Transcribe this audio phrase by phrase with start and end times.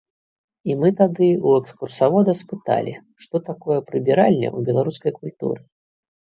[0.69, 2.93] І мы тады ў экскурсавода спыталі,
[3.27, 5.61] што такое прыбіральня ў беларускай культуры.